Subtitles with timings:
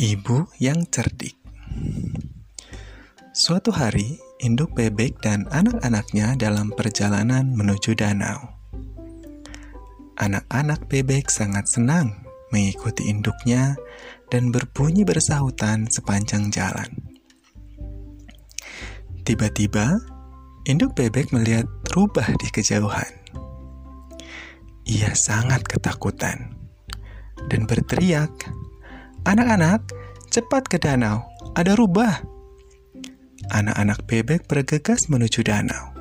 [0.00, 1.36] Ibu yang cerdik.
[3.36, 8.56] Suatu hari, induk bebek dan anak-anaknya dalam perjalanan menuju danau.
[10.16, 12.16] Anak-anak bebek sangat senang
[12.48, 13.76] mengikuti induknya
[14.32, 16.88] dan berbunyi bersahutan sepanjang jalan.
[19.28, 20.00] Tiba-tiba,
[20.64, 23.12] induk bebek melihat rubah di kejauhan.
[24.88, 26.56] Ia sangat ketakutan
[27.52, 28.32] dan berteriak,
[29.28, 29.84] Anak-anak,
[30.32, 31.20] cepat ke danau.
[31.52, 32.24] Ada rubah.
[33.52, 35.92] Anak-anak bebek bergegas menuju danau.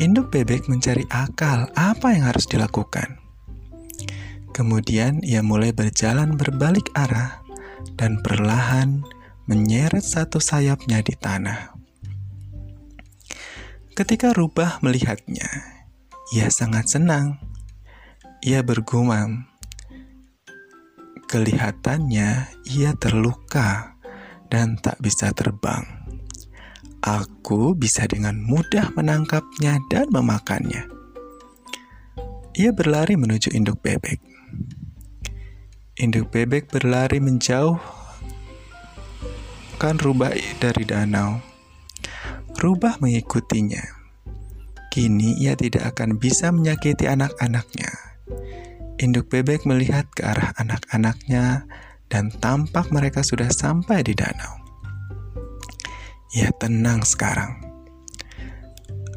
[0.00, 3.20] Induk bebek mencari akal apa yang harus dilakukan.
[4.56, 7.44] Kemudian ia mulai berjalan berbalik arah
[8.00, 9.04] dan perlahan
[9.44, 11.76] menyeret satu sayapnya di tanah.
[13.92, 15.50] Ketika rubah melihatnya,
[16.30, 17.42] ia sangat senang.
[18.46, 19.50] Ia bergumam,
[21.28, 24.00] Kelihatannya ia terluka
[24.48, 25.84] dan tak bisa terbang.
[27.04, 30.88] Aku bisa dengan mudah menangkapnya dan memakannya.
[32.56, 34.24] Ia berlari menuju induk bebek.
[36.00, 37.76] Induk bebek berlari menjauh
[39.76, 40.32] kan rubah
[40.64, 41.44] dari danau.
[42.56, 43.84] Rubah mengikutinya.
[44.88, 48.07] Kini ia tidak akan bisa menyakiti anak-anaknya
[48.98, 51.70] Induk bebek melihat ke arah anak-anaknya
[52.10, 54.58] dan tampak mereka sudah sampai di danau.
[56.34, 57.62] Ia tenang sekarang.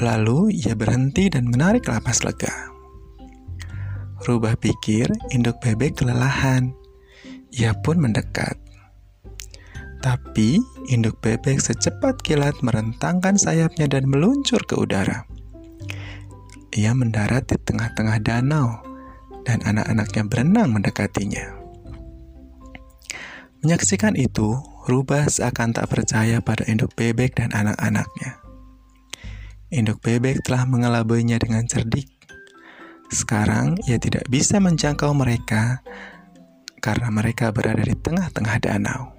[0.00, 2.72] Lalu ia berhenti dan menarik lapas lega.
[4.24, 6.72] Rubah pikir induk bebek kelelahan.
[7.52, 8.56] Ia pun mendekat.
[10.00, 10.56] Tapi
[10.88, 15.28] induk bebek secepat kilat merentangkan sayapnya dan meluncur ke udara.
[16.72, 18.85] Ia mendarat di tengah-tengah danau
[19.46, 21.54] dan anak-anaknya berenang mendekatinya.
[23.62, 28.38] Menyaksikan itu, Rubah seakan tak percaya pada induk bebek dan anak-anaknya.
[29.74, 32.06] Induk bebek telah mengelabuinya dengan cerdik.
[33.10, 35.82] Sekarang ia tidak bisa menjangkau mereka
[36.78, 39.15] karena mereka berada di tengah-tengah danau.